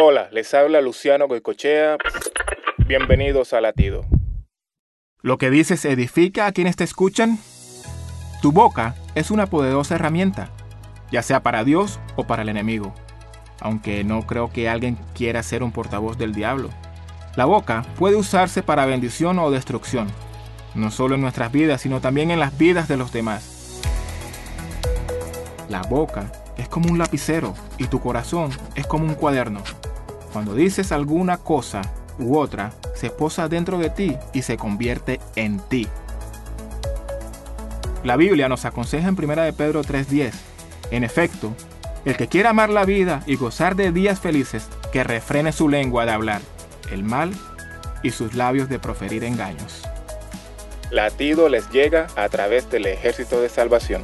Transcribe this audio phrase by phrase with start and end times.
[0.00, 1.98] Hola, les habla Luciano Goicochea.
[2.86, 4.04] Bienvenidos a Latido.
[5.22, 7.36] ¿Lo que dices edifica a quienes te escuchan?
[8.40, 10.50] Tu boca es una poderosa herramienta,
[11.10, 12.94] ya sea para Dios o para el enemigo,
[13.60, 16.70] aunque no creo que alguien quiera ser un portavoz del diablo.
[17.34, 20.06] La boca puede usarse para bendición o destrucción,
[20.76, 23.82] no solo en nuestras vidas, sino también en las vidas de los demás.
[25.68, 29.64] La boca es como un lapicero y tu corazón es como un cuaderno.
[30.32, 31.82] Cuando dices alguna cosa
[32.18, 35.86] u otra, se posa dentro de ti y se convierte en ti.
[38.04, 40.32] La Biblia nos aconseja en 1 de Pedro 3:10,
[40.90, 41.52] en efecto,
[42.04, 46.06] el que quiera amar la vida y gozar de días felices, que refrene su lengua
[46.06, 46.40] de hablar
[46.90, 47.32] el mal
[48.02, 49.82] y sus labios de proferir engaños.
[50.90, 54.02] Latido les llega a través del ejército de salvación.